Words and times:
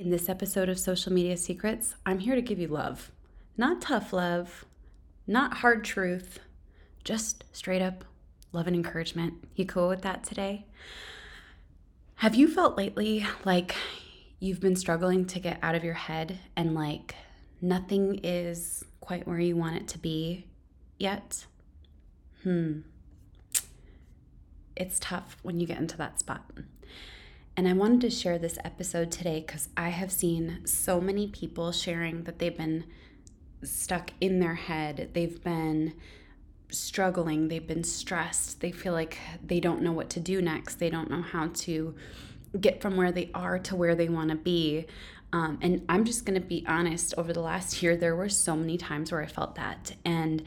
In 0.00 0.08
this 0.08 0.30
episode 0.30 0.70
of 0.70 0.78
Social 0.78 1.12
Media 1.12 1.36
Secrets, 1.36 1.94
I'm 2.06 2.20
here 2.20 2.34
to 2.34 2.40
give 2.40 2.58
you 2.58 2.68
love. 2.68 3.12
Not 3.58 3.82
tough 3.82 4.14
love, 4.14 4.64
not 5.26 5.58
hard 5.58 5.84
truth, 5.84 6.38
just 7.04 7.44
straight 7.52 7.82
up 7.82 8.06
love 8.50 8.66
and 8.66 8.74
encouragement. 8.74 9.34
You 9.56 9.66
cool 9.66 9.90
with 9.90 10.00
that 10.00 10.24
today? 10.24 10.64
Have 12.14 12.34
you 12.34 12.48
felt 12.48 12.78
lately 12.78 13.26
like 13.44 13.74
you've 14.38 14.58
been 14.58 14.74
struggling 14.74 15.26
to 15.26 15.38
get 15.38 15.58
out 15.62 15.74
of 15.74 15.84
your 15.84 15.92
head 15.92 16.38
and 16.56 16.74
like 16.74 17.14
nothing 17.60 18.20
is 18.22 18.82
quite 19.00 19.26
where 19.26 19.38
you 19.38 19.54
want 19.54 19.76
it 19.76 19.88
to 19.88 19.98
be 19.98 20.46
yet? 20.98 21.44
Hmm. 22.42 22.80
It's 24.74 24.98
tough 24.98 25.36
when 25.42 25.60
you 25.60 25.66
get 25.66 25.76
into 25.76 25.98
that 25.98 26.18
spot. 26.18 26.50
And 27.56 27.68
I 27.68 27.72
wanted 27.72 28.00
to 28.02 28.10
share 28.10 28.38
this 28.38 28.58
episode 28.64 29.10
today 29.10 29.44
because 29.46 29.68
I 29.76 29.90
have 29.90 30.10
seen 30.10 30.66
so 30.66 31.00
many 31.00 31.26
people 31.28 31.72
sharing 31.72 32.24
that 32.24 32.38
they've 32.38 32.56
been 32.56 32.84
stuck 33.62 34.12
in 34.20 34.40
their 34.40 34.54
head. 34.54 35.10
They've 35.12 35.42
been 35.42 35.94
struggling, 36.70 37.48
they've 37.48 37.66
been 37.66 37.84
stressed, 37.84 38.60
they 38.60 38.70
feel 38.70 38.92
like 38.92 39.18
they 39.44 39.60
don't 39.60 39.82
know 39.82 39.92
what 39.92 40.08
to 40.10 40.20
do 40.20 40.40
next, 40.40 40.76
they 40.76 40.88
don't 40.90 41.10
know 41.10 41.22
how 41.22 41.48
to 41.48 41.94
get 42.58 42.80
from 42.80 42.96
where 42.96 43.12
they 43.12 43.30
are 43.34 43.58
to 43.58 43.76
where 43.76 43.94
they 43.94 44.08
want 44.08 44.30
to 44.30 44.36
be. 44.36 44.86
Um, 45.32 45.58
and 45.62 45.84
I'm 45.88 46.04
just 46.04 46.24
going 46.24 46.40
to 46.40 46.46
be 46.46 46.64
honest, 46.66 47.14
over 47.16 47.32
the 47.32 47.40
last 47.40 47.82
year, 47.82 47.96
there 47.96 48.16
were 48.16 48.28
so 48.28 48.56
many 48.56 48.76
times 48.76 49.12
where 49.12 49.22
I 49.22 49.26
felt 49.26 49.54
that. 49.56 49.94
And 50.04 50.42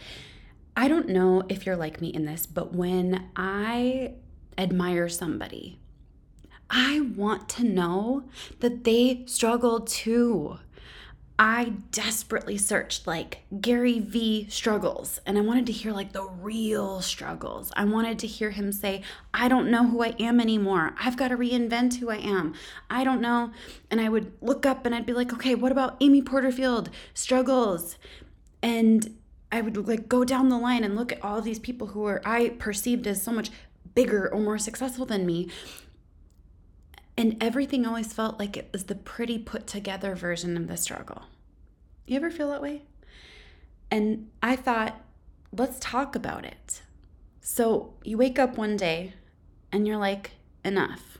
I 0.75 0.87
don't 0.87 1.07
know 1.07 1.43
if 1.47 1.65
you're 1.65 1.77
like 1.77 2.01
me 2.01 2.09
in 2.09 2.25
this, 2.25 2.45
but 2.45 2.73
when 2.73 3.29
I 3.35 4.15
admire 4.57 5.07
somebody, 5.07 5.79
I 6.69 7.01
want 7.01 7.49
to 7.49 7.63
know 7.63 8.23
that 8.59 8.83
they 8.83 9.23
struggle 9.25 9.81
too. 9.81 10.59
I 11.37 11.73
desperately 11.91 12.57
searched 12.57 13.07
like 13.07 13.39
Gary 13.59 13.99
V 13.99 14.47
struggles 14.49 15.19
and 15.25 15.37
I 15.37 15.41
wanted 15.41 15.65
to 15.65 15.71
hear 15.71 15.91
like 15.91 16.13
the 16.13 16.23
real 16.23 17.01
struggles. 17.01 17.71
I 17.75 17.85
wanted 17.85 18.19
to 18.19 18.27
hear 18.27 18.51
him 18.51 18.71
say, 18.71 19.01
I 19.33 19.47
don't 19.47 19.71
know 19.71 19.87
who 19.87 20.03
I 20.03 20.15
am 20.19 20.39
anymore. 20.39 20.93
I've 20.99 21.17
got 21.17 21.29
to 21.29 21.37
reinvent 21.37 21.95
who 21.95 22.11
I 22.11 22.17
am. 22.17 22.53
I 22.89 23.03
don't 23.03 23.19
know. 23.19 23.51
And 23.89 23.99
I 23.99 24.09
would 24.09 24.31
look 24.41 24.65
up 24.65 24.85
and 24.85 24.93
I'd 24.93 25.07
be 25.07 25.13
like, 25.13 25.33
okay, 25.33 25.55
what 25.55 25.71
about 25.71 25.97
Amy 25.99 26.21
Porterfield 26.21 26.91
struggles? 27.15 27.97
And 28.61 29.17
I 29.51 29.61
would 29.61 29.87
like 29.87 30.07
go 30.07 30.23
down 30.23 30.49
the 30.49 30.57
line 30.57 30.83
and 30.83 30.95
look 30.95 31.11
at 31.11 31.23
all 31.23 31.41
these 31.41 31.59
people 31.59 31.87
who 31.87 32.05
are 32.05 32.21
I 32.23 32.49
perceived 32.49 33.07
as 33.07 33.21
so 33.21 33.31
much 33.31 33.49
bigger 33.95 34.31
or 34.31 34.39
more 34.39 34.57
successful 34.57 35.05
than 35.05 35.25
me 35.25 35.49
and 37.17 37.41
everything 37.41 37.85
always 37.85 38.13
felt 38.13 38.39
like 38.39 38.57
it 38.57 38.69
was 38.71 38.85
the 38.85 38.95
pretty 38.95 39.37
put 39.37 39.67
together 39.67 40.15
version 40.15 40.57
of 40.57 40.67
the 40.67 40.77
struggle. 40.77 41.23
You 42.05 42.17
ever 42.17 42.31
feel 42.31 42.49
that 42.49 42.61
way? 42.61 42.83
And 43.91 44.29
I 44.41 44.55
thought, 44.55 44.99
let's 45.51 45.77
talk 45.79 46.15
about 46.15 46.45
it. 46.45 46.81
So 47.41 47.93
you 48.03 48.17
wake 48.17 48.39
up 48.39 48.57
one 48.57 48.75
day 48.77 49.13
and 49.71 49.87
you're 49.87 49.97
like, 49.97 50.31
enough. 50.65 51.17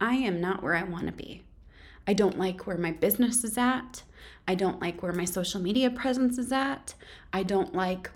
I 0.00 0.14
am 0.14 0.40
not 0.40 0.62
where 0.62 0.74
I 0.74 0.82
want 0.82 1.06
to 1.06 1.12
be. 1.12 1.42
I 2.06 2.14
don't 2.14 2.38
like 2.38 2.66
where 2.66 2.78
my 2.78 2.92
business 2.92 3.44
is 3.44 3.58
at. 3.58 4.02
I 4.46 4.54
don't 4.54 4.80
like 4.80 5.02
where 5.02 5.12
my 5.12 5.24
social 5.24 5.60
media 5.60 5.90
presence 5.90 6.38
is 6.38 6.52
at. 6.52 6.94
I 7.32 7.42
don't 7.42 7.74
like 7.74 8.10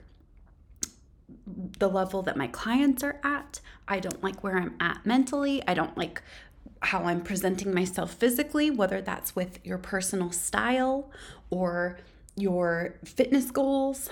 the 1.47 1.89
level 1.89 2.23
that 2.23 2.37
my 2.37 2.47
clients 2.47 3.03
are 3.03 3.21
at. 3.25 3.61
I 3.89 4.01
don't 4.01 4.23
like 4.23 4.43
where 4.43 4.59
I'm 4.59 4.75
at 4.81 5.05
mentally. 5.05 5.63
I 5.67 5.75
don't 5.75 5.97
like 5.97 6.23
how 6.83 7.05
I'm 7.05 7.21
presenting 7.21 7.73
myself 7.75 8.15
physically, 8.15 8.71
whether 8.71 9.01
that's 9.01 9.37
with 9.37 9.65
your 9.65 9.79
personal 9.79 10.33
style 10.33 11.11
or 11.51 11.99
your 12.37 12.97
fitness 13.05 13.51
goals. 13.51 14.11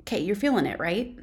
Okay, 0.00 0.20
you're 0.20 0.36
feeling 0.36 0.66
it, 0.66 0.78
right? 0.78 1.16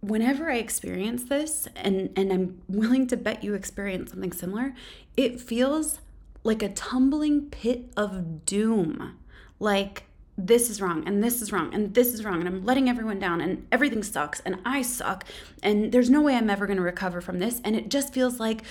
Whenever 0.00 0.50
I 0.50 0.56
experience 0.56 1.24
this, 1.24 1.66
and, 1.76 2.10
and 2.16 2.32
I'm 2.32 2.62
willing 2.68 3.06
to 3.06 3.16
bet 3.16 3.42
you 3.42 3.54
experience 3.54 4.10
something 4.10 4.32
similar, 4.32 4.74
it 5.16 5.40
feels 5.40 6.00
like 6.42 6.62
a 6.62 6.68
tumbling 6.68 7.48
pit 7.48 7.90
of 7.96 8.44
doom. 8.44 9.18
Like 9.58 10.04
this 10.36 10.68
is 10.68 10.80
wrong 10.80 11.06
and 11.06 11.22
this 11.22 11.40
is 11.40 11.52
wrong 11.52 11.72
and 11.72 11.94
this 11.94 12.12
is 12.12 12.24
wrong 12.24 12.40
and 12.40 12.48
I'm 12.48 12.64
letting 12.64 12.88
everyone 12.88 13.18
down 13.18 13.40
and 13.40 13.66
everything 13.70 14.02
sucks 14.02 14.40
and 14.40 14.58
I 14.64 14.82
suck 14.82 15.24
and 15.62 15.92
there's 15.92 16.10
no 16.10 16.22
way 16.22 16.34
I'm 16.34 16.50
ever 16.50 16.66
going 16.66 16.76
to 16.76 16.82
recover 16.82 17.20
from 17.20 17.38
this 17.38 17.60
and 17.64 17.76
it 17.76 17.88
just 17.88 18.12
feels 18.12 18.40
like 18.40 18.62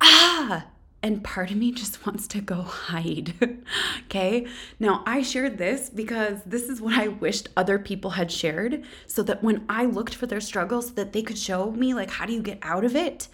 ah 0.00 0.66
and 1.02 1.24
part 1.24 1.50
of 1.50 1.56
me 1.56 1.72
just 1.72 2.06
wants 2.06 2.28
to 2.28 2.40
go 2.40 2.62
hide. 2.62 3.34
okay? 4.04 4.46
Now, 4.78 5.02
I 5.04 5.22
shared 5.22 5.58
this 5.58 5.90
because 5.90 6.38
this 6.46 6.68
is 6.68 6.80
what 6.80 6.94
I 6.94 7.08
wished 7.08 7.48
other 7.56 7.78
people 7.78 8.10
had 8.10 8.30
shared 8.30 8.84
so 9.06 9.22
that 9.24 9.42
when 9.42 9.64
I 9.68 9.84
looked 9.84 10.14
for 10.14 10.26
their 10.26 10.40
struggles 10.40 10.92
that 10.92 11.12
they 11.12 11.22
could 11.22 11.38
show 11.38 11.72
me 11.72 11.92
like 11.92 12.10
how 12.10 12.26
do 12.26 12.32
you 12.32 12.42
get 12.42 12.60
out 12.62 12.84
of 12.84 12.94
it? 12.94 13.26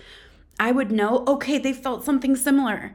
I 0.58 0.72
would 0.72 0.90
know, 0.90 1.24
okay, 1.28 1.58
they 1.58 1.72
felt 1.72 2.04
something 2.04 2.34
similar. 2.36 2.94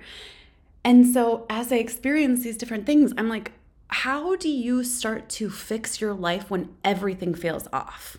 And 0.84 1.06
so 1.08 1.46
as 1.50 1.72
I 1.72 1.76
experience 1.76 2.44
these 2.44 2.58
different 2.58 2.86
things, 2.86 3.14
I'm 3.18 3.30
like, 3.30 3.52
how 3.94 4.36
do 4.36 4.50
you 4.50 4.84
start 4.84 5.30
to 5.30 5.52
fix 5.52 6.02
your 6.02 6.16
life 6.16 6.50
when 6.50 6.74
everything 6.84 7.36
feels 7.36 7.68
off? 7.72 8.18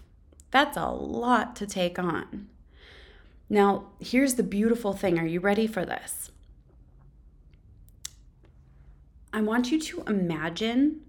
That's 0.52 0.76
a 0.76 0.86
lot 0.86 1.56
to 1.56 1.66
take 1.66 1.98
on. 1.98 2.48
Now, 3.48 3.86
here's 3.98 4.34
the 4.34 4.44
beautiful 4.44 4.92
thing. 4.92 5.18
Are 5.18 5.26
you 5.26 5.40
ready 5.40 5.66
for 5.66 5.84
this? 5.84 6.30
I 9.32 9.40
want 9.40 9.72
you 9.72 9.80
to 9.80 10.04
imagine 10.06 11.00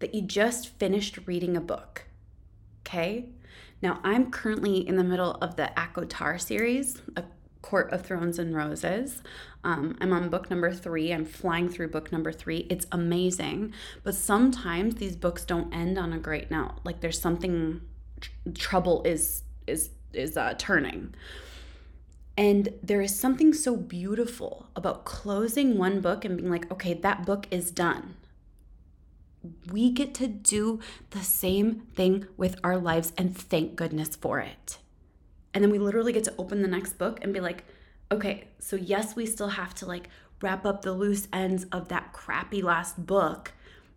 that 0.00 0.12
you 0.16 0.22
just 0.22 0.70
finished 0.80 1.20
reading 1.26 1.56
a 1.56 1.60
book. 1.60 2.06
Okay? 2.80 3.26
Now, 3.80 4.00
I'm 4.02 4.32
currently 4.32 4.78
in 4.78 4.96
the 4.96 5.04
middle 5.04 5.34
of 5.40 5.54
the 5.54 5.70
ACOTAR 5.76 6.40
series, 6.40 7.00
a 7.16 7.22
Court 7.68 7.92
of 7.92 8.06
Thorns 8.06 8.38
and 8.38 8.56
Roses. 8.56 9.20
Um, 9.62 9.98
I'm 10.00 10.10
on 10.10 10.30
book 10.30 10.48
number 10.48 10.72
three. 10.72 11.12
I'm 11.12 11.26
flying 11.26 11.68
through 11.68 11.88
book 11.88 12.10
number 12.10 12.32
three. 12.32 12.66
It's 12.70 12.86
amazing. 12.90 13.74
But 14.02 14.14
sometimes 14.14 14.94
these 14.94 15.16
books 15.16 15.44
don't 15.44 15.70
end 15.74 15.98
on 15.98 16.14
a 16.14 16.18
great 16.18 16.50
note. 16.50 16.76
Like 16.84 17.00
there's 17.00 17.20
something 17.20 17.82
tr- 18.20 18.30
trouble 18.54 19.02
is 19.02 19.42
is 19.66 19.90
is 20.14 20.38
uh, 20.38 20.54
turning. 20.56 21.14
And 22.38 22.70
there 22.82 23.02
is 23.02 23.14
something 23.14 23.52
so 23.52 23.76
beautiful 23.76 24.70
about 24.74 25.04
closing 25.04 25.76
one 25.76 26.00
book 26.00 26.24
and 26.24 26.38
being 26.38 26.50
like, 26.50 26.72
okay, 26.72 26.94
that 26.94 27.26
book 27.26 27.46
is 27.50 27.70
done. 27.70 28.14
We 29.70 29.90
get 29.90 30.14
to 30.14 30.26
do 30.26 30.80
the 31.10 31.22
same 31.22 31.80
thing 31.94 32.28
with 32.38 32.56
our 32.64 32.78
lives, 32.78 33.12
and 33.18 33.36
thank 33.36 33.76
goodness 33.76 34.16
for 34.16 34.40
it. 34.40 34.78
And 35.58 35.64
then 35.64 35.72
we 35.72 35.80
literally 35.80 36.12
get 36.12 36.22
to 36.22 36.34
open 36.38 36.62
the 36.62 36.68
next 36.68 36.98
book 36.98 37.18
and 37.20 37.34
be 37.34 37.40
like, 37.40 37.64
okay, 38.12 38.44
so 38.60 38.76
yes, 38.76 39.16
we 39.16 39.26
still 39.26 39.48
have 39.48 39.74
to 39.74 39.86
like 39.86 40.08
wrap 40.40 40.64
up 40.64 40.82
the 40.82 40.92
loose 40.92 41.26
ends 41.32 41.66
of 41.72 41.88
that 41.88 42.12
crappy 42.12 42.62
last 42.62 43.04
book. 43.06 43.50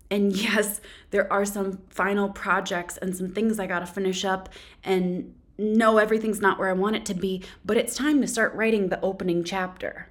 And 0.09 0.35
yes, 0.35 0.81
there 1.11 1.31
are 1.31 1.45
some 1.45 1.83
final 1.91 2.29
projects 2.29 2.97
and 2.97 3.15
some 3.15 3.29
things 3.29 3.59
I 3.59 3.67
got 3.67 3.81
to 3.81 3.85
finish 3.85 4.25
up 4.25 4.49
and 4.83 5.35
no 5.55 5.99
everything's 5.99 6.41
not 6.41 6.57
where 6.57 6.67
I 6.67 6.73
want 6.73 6.95
it 6.95 7.05
to 7.05 7.13
be, 7.13 7.43
but 7.63 7.77
it's 7.77 7.93
time 7.93 8.21
to 8.21 8.27
start 8.27 8.55
writing 8.55 8.89
the 8.89 8.99
opening 9.01 9.43
chapter. 9.43 10.07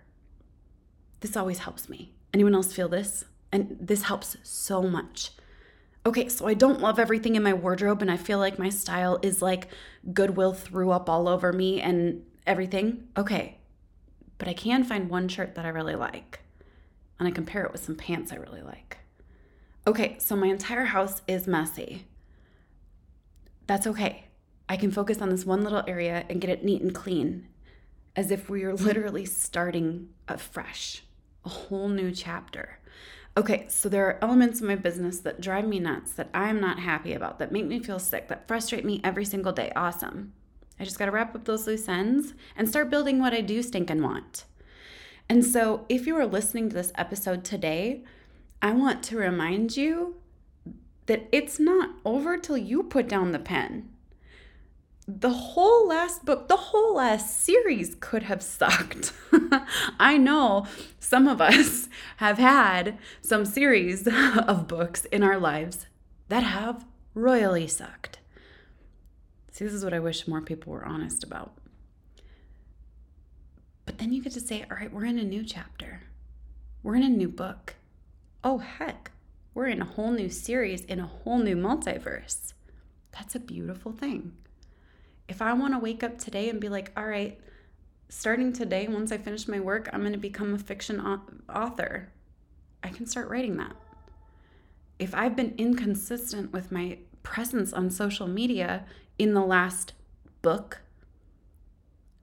This 1.19 1.37
always 1.37 1.59
helps 1.59 1.89
me. 1.89 2.15
Anyone 2.33 2.55
else 2.55 2.73
feel 2.73 2.89
this? 2.89 3.25
And 3.51 3.77
this 3.81 4.03
helps 4.03 4.37
so 4.45 4.85
much. 4.85 5.33
Okay, 6.07 6.29
so 6.29 6.47
I 6.47 6.55
don't 6.55 6.81
love 6.81 6.99
everything 6.99 7.37
in 7.37 7.43
my 7.43 7.53
wardrobe 7.53 8.01
and 8.01 8.11
I 8.11 8.17
feel 8.17 8.39
like 8.39 8.59
my 8.59 8.71
style 8.71 9.19
is 9.23 9.43
like 9.43 9.69
Goodwill 10.15 10.55
threw 10.55 10.91
up 10.91 11.11
all 11.11 11.29
over 11.29 11.53
me 11.53 11.81
and 11.81 12.23
everything. 12.47 13.09
Okay, 13.17 13.59
but 14.39 14.49
I 14.49 14.55
can 14.55 14.83
find 14.83 15.11
one 15.11 15.29
shirt 15.29 15.55
that 15.57 15.67
I 15.67 15.69
really 15.69 15.95
like 15.95 16.41
and 17.19 17.29
I 17.29 17.31
compare 17.31 17.65
it 17.65 17.73
with 17.73 17.85
some 17.85 17.97
pants 17.97 18.33
I 18.33 18.37
really 18.37 18.63
like. 18.63 18.97
Okay, 19.87 20.17
so 20.19 20.35
my 20.37 20.47
entire 20.47 20.87
house 20.87 21.21
is 21.29 21.47
messy. 21.47 22.07
That's 23.67 23.87
okay. 23.87 24.25
I 24.69 24.77
can 24.77 24.91
focus 24.91 25.21
on 25.21 25.29
this 25.29 25.45
one 25.45 25.63
little 25.63 25.85
area 25.87 26.25
and 26.31 26.41
get 26.41 26.51
it 26.51 26.65
neat 26.65 26.81
and 26.81 26.95
clean 26.95 27.47
as 28.17 28.31
if 28.31 28.49
we 28.49 28.65
are 28.65 28.75
literally 28.75 29.25
starting 29.25 30.09
afresh, 30.29 31.03
a 31.45 31.49
whole 31.49 31.89
new 31.89 32.11
chapter. 32.11 32.79
Okay, 33.37 33.67
so 33.69 33.89
there 33.89 34.07
are 34.07 34.19
elements 34.23 34.61
of 34.61 34.67
my 34.67 34.75
business 34.75 35.21
that 35.21 35.41
drive 35.41 35.67
me 35.67 35.79
nuts, 35.79 36.13
that 36.13 36.31
I'm 36.35 36.61
not 36.61 36.81
happy 36.81 37.13
about, 37.13 37.39
that 37.39 37.53
make 37.53 37.67
me 37.67 37.79
feel 37.79 38.01
sick, 38.01 38.27
that 38.29 38.49
frustrate 38.49 38.85
me 38.85 39.01
every 39.05 39.25
single 39.25 39.53
day. 39.53 39.73
Awesome. 39.77 40.33
I 40.81 40.85
just 40.85 40.99
got 40.99 41.07
to 41.07 41.13
wrap 41.13 41.35
up 41.35 41.45
those 41.45 41.67
loose 41.67 41.89
ends 41.89 42.35
and 42.57 42.69
start 42.69 42.91
building 42.91 43.21
what 43.21 43.33
I 43.33 43.41
do 43.41 43.63
stink 43.63 43.89
and 43.89 44.03
want. 44.03 44.47
And 45.29 45.45
so, 45.45 45.87
if 45.89 46.09
you 46.09 46.17
are 46.17 46.27
listening 46.27 46.71
to 46.71 46.75
this 46.75 46.91
episode 46.97 47.45
today, 47.45 48.03
I 48.61 48.73
want 48.73 49.03
to 49.05 49.17
remind 49.17 49.77
you 49.77 50.17
that 51.07 51.29
it's 51.31 51.61
not 51.61 51.91
over 52.05 52.37
till 52.37 52.57
you 52.57 52.83
put 52.83 53.09
down 53.09 53.31
the 53.31 53.39
pen. 53.39 53.91
The 55.19 55.31
whole 55.31 55.89
last 55.89 56.25
book, 56.25 56.49
the 56.49 56.57
whole 56.57 56.95
last 56.95 57.41
series 57.41 57.97
could 57.99 58.25
have 58.25 58.43
sucked. 58.43 59.13
I 59.99 60.17
know 60.17 60.67
some 61.01 61.27
of 61.27 61.41
us 61.41 61.89
have 62.19 62.39
had 62.39 62.99
some 63.21 63.45
series 63.45 64.07
of 64.47 64.69
books 64.69 65.07
in 65.07 65.23
our 65.23 65.39
lives 65.39 65.87
that 66.29 66.43
have 66.43 66.85
royally 67.15 67.67
sucked. 67.67 68.21
See, 69.51 69.65
this 69.65 69.75
is 69.75 69.85
what 69.85 69.95
I 69.95 69.99
wish 69.99 70.29
more 70.29 70.41
people 70.41 70.73
were 70.73 70.87
honest 70.87 71.25
about. 71.25 71.55
But 73.85 73.99
then 73.99 74.13
you 74.13 74.23
get 74.23 74.33
to 74.35 74.41
say, 74.41 74.65
all 74.71 74.77
right, 74.77 74.93
we're 74.93 75.07
in 75.07 75.19
a 75.19 75.25
new 75.25 75.43
chapter, 75.43 76.03
we're 76.83 76.95
in 76.95 77.03
a 77.03 77.09
new 77.09 77.29
book. 77.29 77.75
Oh, 78.45 78.59
heck, 78.59 79.11
we're 79.55 79.67
in 79.67 79.83
a 79.83 79.87
whole 79.87 80.13
new 80.13 80.31
series 80.31 80.83
in 80.85 81.01
a 81.01 81.07
whole 81.07 81.41
new 81.41 81.57
multiverse. 81.57 82.53
That's 83.13 83.35
a 83.35 83.41
beautiful 83.41 83.93
thing. 83.93 84.33
If 85.31 85.41
I 85.41 85.53
want 85.53 85.75
to 85.75 85.79
wake 85.79 86.03
up 86.03 86.19
today 86.19 86.49
and 86.49 86.61
be 86.61 86.69
like, 86.69 86.91
all 86.97 87.07
right, 87.07 87.39
starting 88.09 88.53
today, 88.53 88.89
once 88.89 89.13
I 89.13 89.17
finish 89.17 89.47
my 89.47 89.61
work, 89.61 89.89
I'm 89.93 90.01
going 90.01 90.13
to 90.13 90.19
become 90.19 90.53
a 90.53 90.59
fiction 90.59 91.01
author, 91.49 92.13
I 92.83 92.89
can 92.89 93.07
start 93.07 93.29
writing 93.29 93.57
that. 93.59 93.77
If 94.99 95.15
I've 95.15 95.37
been 95.37 95.55
inconsistent 95.57 96.53
with 96.53 96.73
my 96.73 96.99
presence 97.23 97.73
on 97.73 97.91
social 97.91 98.27
media 98.27 98.85
in 99.21 99.33
the 99.33 99.45
last 99.45 99.93
book, 100.43 100.81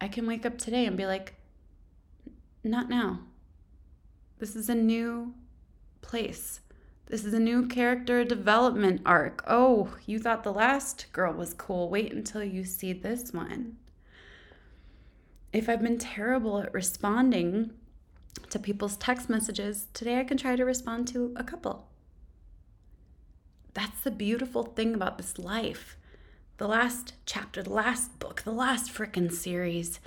I 0.01 0.09
can 0.09 0.27
wake 0.27 0.45
up 0.45 0.57
today 0.57 0.85
and 0.85 0.97
be 0.97 1.05
like, 1.05 1.35
not 2.61 2.89
now. 2.89 3.21
This 4.39 4.53
is 4.53 4.67
a 4.67 4.75
new 4.75 5.33
place. 6.01 6.59
This 7.09 7.23
is 7.23 7.33
a 7.33 7.39
new 7.39 7.67
character 7.67 8.25
development 8.25 9.01
arc. 9.05 9.41
Oh, 9.47 9.95
you 10.05 10.19
thought 10.19 10.43
the 10.43 10.51
last 10.51 11.05
girl 11.13 11.31
was 11.31 11.53
cool. 11.53 11.89
Wait 11.89 12.11
until 12.11 12.43
you 12.43 12.65
see 12.65 12.91
this 12.91 13.31
one. 13.31 13.77
If 15.53 15.69
I've 15.69 15.81
been 15.81 15.99
terrible 15.99 16.59
at 16.59 16.73
responding 16.73 17.71
to 18.49 18.59
people's 18.59 18.97
text 18.97 19.29
messages, 19.29 19.87
today 19.93 20.19
I 20.19 20.25
can 20.25 20.35
try 20.35 20.57
to 20.57 20.65
respond 20.65 21.07
to 21.09 21.33
a 21.37 21.45
couple. 21.45 21.87
That's 23.73 24.01
the 24.01 24.11
beautiful 24.11 24.63
thing 24.63 24.93
about 24.93 25.17
this 25.17 25.39
life. 25.39 25.95
The 26.57 26.67
last 26.67 27.13
chapter, 27.25 27.63
the 27.63 27.71
last 27.71 28.19
book, 28.19 28.41
the 28.41 28.51
last 28.51 28.91
frickin' 28.91 29.31
series. 29.31 30.01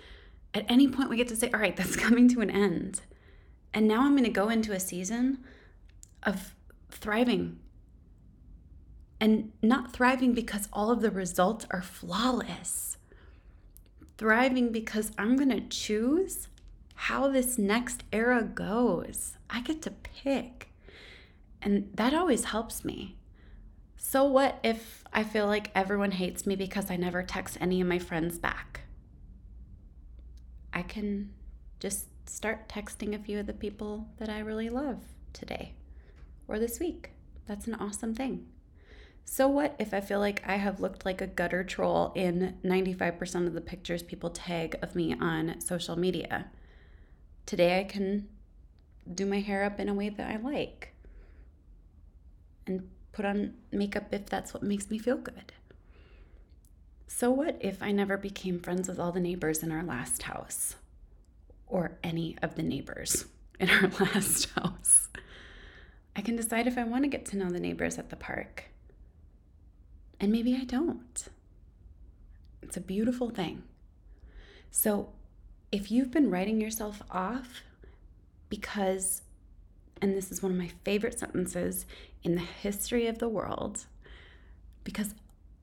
At 0.53 0.67
any 0.69 0.87
point, 0.87 1.09
we 1.09 1.17
get 1.17 1.29
to 1.29 1.37
say, 1.37 1.51
all 1.55 1.61
right, 1.61 1.77
that's 1.77 1.97
coming 2.05 2.29
to 2.29 2.43
an 2.43 2.51
end. 2.51 3.01
And 3.73 3.89
now 3.89 4.03
I'm 4.03 4.13
going 4.13 4.25
to 4.25 4.31
go 4.31 4.51
into 4.51 4.73
a 4.73 4.81
season 4.81 5.39
of 6.25 6.55
thriving. 6.91 7.59
And 9.21 9.53
not 9.63 9.93
thriving 9.93 10.33
because 10.33 10.69
all 10.73 10.91
of 10.91 11.03
the 11.03 11.11
results 11.11 11.67
are 11.71 11.83
flawless. 11.83 12.97
Thriving 14.17 14.73
because 14.73 15.13
I'm 15.19 15.37
going 15.37 15.51
to 15.51 15.61
choose 15.61 16.49
how 16.95 17.29
this 17.29 17.59
next 17.59 18.05
era 18.13 18.43
goes. 18.43 19.37
I 19.49 19.61
get 19.63 19.83
to 19.83 19.91
pick. 19.91 20.73
And 21.63 21.91
that 21.95 22.15
always 22.15 22.45
helps 22.45 22.85
me. 22.85 23.17
So, 23.97 24.25
what 24.25 24.59
if 24.63 25.05
I 25.13 25.25
feel 25.25 25.47
like 25.47 25.71
everyone 25.75 26.13
hates 26.13 26.47
me 26.47 26.57
because 26.57 26.91
I 26.91 26.97
never 26.97 27.23
text 27.23 27.59
any 27.61 27.83
of 27.83 27.87
my 27.87 27.99
friends 27.99 28.39
back? 28.39 28.81
I 30.73 30.83
can 30.83 31.33
just 31.79 32.07
start 32.29 32.69
texting 32.69 33.15
a 33.15 33.19
few 33.19 33.39
of 33.39 33.47
the 33.47 33.53
people 33.53 34.09
that 34.19 34.31
I 34.31 34.39
really 34.39 34.71
love 34.71 35.03
today 35.33 35.75
or 36.51 36.59
this 36.59 36.81
week. 36.81 37.11
That's 37.47 37.67
an 37.67 37.77
awesome 37.77 38.15
thing. 38.15 38.47
So, 39.25 39.47
what 39.47 39.77
if 39.79 39.95
I 39.95 40.01
feel 40.01 40.19
like 40.19 40.43
I 40.47 40.57
have 40.57 40.81
looked 40.81 41.05
like 41.05 41.21
a 41.21 41.27
gutter 41.27 41.63
troll 41.63 42.13
in 42.17 42.57
95% 42.65 43.47
of 43.47 43.55
the 43.55 43.61
pictures 43.61 44.03
people 44.03 44.31
tag 44.31 44.77
of 44.83 44.97
me 44.97 45.15
on 45.15 45.61
social 45.61 45.97
media? 45.97 46.51
Today, 47.47 47.79
I 47.81 47.85
can 47.85 48.29
do 49.13 49.25
my 49.25 49.41
hair 49.41 49.63
up 49.63 49.79
in 49.79 49.89
a 49.89 49.95
way 49.95 50.09
that 50.09 50.31
I 50.31 50.37
like 50.37 50.95
and 52.67 52.89
put 53.13 53.25
on 53.25 53.55
makeup 53.71 54.13
if 54.13 54.27
that's 54.27 54.53
what 54.53 54.63
makes 54.63 54.91
me 54.91 54.99
feel 54.99 55.17
good. 55.17 55.53
So, 57.07 57.31
what 57.31 57.57
if 57.61 57.83
I 57.83 57.93
never 57.93 58.17
became 58.17 58.59
friends 58.59 58.89
with 58.89 58.99
all 58.99 59.13
the 59.13 59.21
neighbors 59.21 59.63
in 59.63 59.71
our 59.71 59.85
last 59.85 60.23
house 60.23 60.75
or 61.67 61.99
any 62.03 62.37
of 62.43 62.57
the 62.57 62.63
neighbors 62.63 63.27
in 63.61 63.71
our 63.71 63.89
last 64.01 64.51
house? 64.51 64.90
I 66.21 66.23
can 66.23 66.37
decide 66.37 66.67
if 66.67 66.77
I 66.77 66.85
want 66.85 67.05
to 67.05 67.09
get 67.09 67.25
to 67.27 67.39
know 67.39 67.49
the 67.49 67.59
neighbors 67.59 67.97
at 67.97 68.11
the 68.11 68.15
park. 68.17 68.65
And 70.21 70.31
maybe 70.31 70.55
I 70.55 70.65
don't. 70.65 71.29
It's 72.61 72.77
a 72.77 72.83
beautiful 72.83 73.31
thing. 73.31 73.63
So, 74.71 75.15
if 75.73 75.91
you've 75.91 76.11
been 76.11 76.31
writing 76.31 76.61
yourself 76.61 77.01
off 77.11 77.63
because, 78.51 79.23
and 80.03 80.15
this 80.15 80.31
is 80.31 80.43
one 80.43 80.53
of 80.53 80.59
my 80.59 80.69
favorite 80.85 81.19
sentences 81.19 81.87
in 82.23 82.35
the 82.35 82.43
history 82.43 83.07
of 83.07 83.19
the 83.19 83.31
world, 83.31 83.87
because 84.85 85.15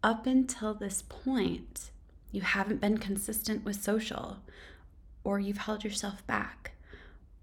up 0.01 0.25
until 0.25 0.73
this 0.73 1.03
point, 1.03 1.91
you 2.31 2.41
haven't 2.41 2.81
been 2.81 2.97
consistent 2.97 3.63
with 3.63 3.79
social, 3.79 4.37
or 5.23 5.39
you've 5.39 5.59
held 5.59 5.83
yourself 5.83 6.25
back, 6.25 6.71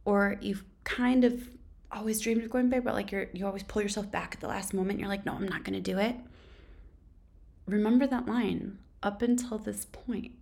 or 0.05 0.37
you've 0.41 0.65
kind 0.83 1.23
of 1.23 1.51
always 1.95 2.21
dreamed 2.21 2.43
of 2.43 2.51
going 2.51 2.69
big, 2.69 2.85
but 2.85 2.95
like 2.95 3.13
you're 3.13 3.29
you 3.33 3.47
always 3.47 3.63
pull 3.63 3.83
yourself 3.83 4.11
back 4.11 4.35
at 4.35 4.41
the 4.41 4.49
last 4.49 4.75
moment. 4.75 4.99
You're 4.99 5.09
like, 5.09 5.25
no, 5.27 5.33
I'm 5.33 5.49
not 5.49 5.65
gonna 5.65 5.81
do 5.81 5.99
it. 5.99 6.17
Remember 7.67 8.07
that 8.07 8.27
line 8.27 8.79
up 9.03 9.23
until 9.23 9.59
this 9.59 9.87
point. 9.87 10.33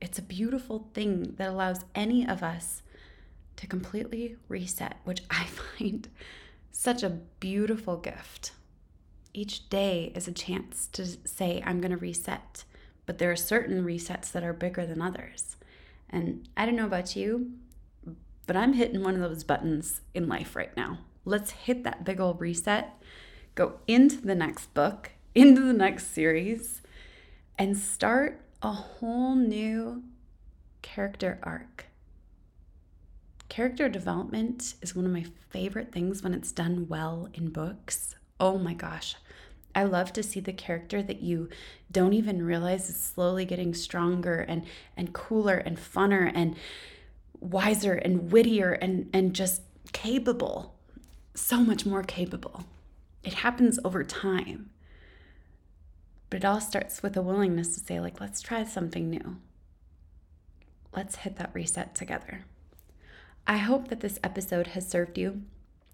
It's 0.00 0.18
a 0.18 0.22
beautiful 0.22 0.88
thing 0.94 1.34
that 1.36 1.48
allows 1.48 1.84
any 1.94 2.26
of 2.26 2.42
us 2.42 2.82
to 3.56 3.66
completely 3.66 4.36
reset, 4.48 4.96
which 5.04 5.22
I 5.30 5.44
find 5.44 6.08
such 6.72 7.02
a 7.02 7.10
beautiful 7.40 7.96
gift. 7.96 8.52
Each 9.34 9.68
day 9.68 10.12
is 10.14 10.28
a 10.28 10.32
chance 10.32 10.88
to 10.92 11.06
say, 11.06 11.62
I'm 11.64 11.80
going 11.80 11.92
to 11.92 11.96
reset. 11.96 12.64
But 13.06 13.18
there 13.18 13.30
are 13.30 13.36
certain 13.36 13.84
resets 13.84 14.30
that 14.32 14.44
are 14.44 14.52
bigger 14.52 14.84
than 14.86 15.00
others. 15.00 15.56
And 16.10 16.48
I 16.56 16.66
don't 16.66 16.76
know 16.76 16.86
about 16.86 17.16
you, 17.16 17.52
but 18.46 18.56
I'm 18.56 18.74
hitting 18.74 19.02
one 19.02 19.14
of 19.14 19.20
those 19.20 19.44
buttons 19.44 20.00
in 20.14 20.28
life 20.28 20.56
right 20.56 20.76
now. 20.76 20.98
Let's 21.24 21.52
hit 21.52 21.84
that 21.84 22.04
big 22.04 22.20
old 22.20 22.40
reset, 22.40 23.00
go 23.54 23.74
into 23.86 24.16
the 24.20 24.34
next 24.34 24.74
book, 24.74 25.12
into 25.34 25.62
the 25.62 25.72
next 25.72 26.08
series, 26.12 26.82
and 27.58 27.76
start 27.76 28.40
a 28.62 28.72
whole 28.72 29.34
new 29.34 30.02
character 30.82 31.38
arc. 31.42 31.86
Character 33.48 33.88
development 33.88 34.74
is 34.80 34.96
one 34.96 35.04
of 35.04 35.12
my 35.12 35.26
favorite 35.50 35.92
things 35.92 36.22
when 36.22 36.32
it's 36.32 36.52
done 36.52 36.86
well 36.88 37.28
in 37.34 37.50
books. 37.50 38.14
Oh 38.40 38.58
my 38.58 38.72
gosh. 38.72 39.14
I 39.74 39.84
love 39.84 40.12
to 40.14 40.22
see 40.22 40.40
the 40.40 40.52
character 40.52 41.02
that 41.02 41.22
you 41.22 41.48
don't 41.90 42.12
even 42.12 42.44
realize 42.44 42.88
is 42.88 43.00
slowly 43.00 43.44
getting 43.44 43.74
stronger 43.74 44.40
and 44.40 44.64
and 44.96 45.12
cooler 45.12 45.56
and 45.56 45.76
funner 45.78 46.30
and 46.34 46.56
wiser 47.42 47.94
and 47.94 48.30
wittier 48.32 48.72
and, 48.72 49.10
and 49.12 49.34
just 49.34 49.62
capable, 49.92 50.74
so 51.34 51.58
much 51.58 51.84
more 51.84 52.02
capable. 52.02 52.64
It 53.24 53.34
happens 53.34 53.78
over 53.84 54.04
time. 54.04 54.70
But 56.30 56.38
it 56.38 56.44
all 56.44 56.60
starts 56.60 57.02
with 57.02 57.16
a 57.16 57.22
willingness 57.22 57.74
to 57.74 57.80
say, 57.80 58.00
like, 58.00 58.20
let's 58.20 58.40
try 58.40 58.64
something 58.64 59.10
new. 59.10 59.36
Let's 60.96 61.16
hit 61.16 61.36
that 61.36 61.50
reset 61.52 61.94
together. 61.94 62.44
I 63.46 63.58
hope 63.58 63.88
that 63.88 64.00
this 64.00 64.18
episode 64.22 64.68
has 64.68 64.88
served 64.88 65.18
you 65.18 65.42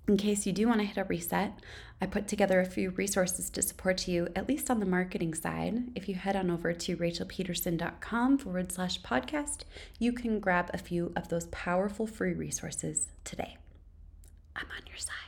in 0.08 0.16
case 0.16 0.46
you 0.46 0.52
do 0.52 0.66
want 0.66 0.80
to 0.80 0.86
hit 0.86 0.96
a 0.96 1.04
reset, 1.04 1.52
I 2.00 2.06
put 2.06 2.26
together 2.26 2.60
a 2.60 2.66
few 2.66 2.90
resources 2.90 3.50
to 3.50 3.62
support 3.62 4.08
you, 4.08 4.28
at 4.34 4.48
least 4.48 4.70
on 4.70 4.80
the 4.80 4.86
marketing 4.86 5.34
side. 5.34 5.90
If 5.94 6.08
you 6.08 6.14
head 6.14 6.34
on 6.34 6.50
over 6.50 6.72
to 6.72 6.96
rachelpedersen.com 6.96 8.38
forward 8.38 8.72
slash 8.72 9.02
podcast, 9.02 9.64
you 9.98 10.12
can 10.12 10.40
grab 10.40 10.70
a 10.72 10.78
few 10.78 11.12
of 11.14 11.28
those 11.28 11.46
powerful 11.46 12.06
free 12.06 12.32
resources 12.32 13.08
today. 13.24 13.58
I'm 14.56 14.66
on 14.76 14.86
your 14.86 14.96
side. 14.96 15.27